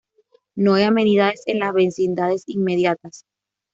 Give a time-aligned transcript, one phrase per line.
[0.55, 3.25] No hay amenidades en las vecindades inmediatas.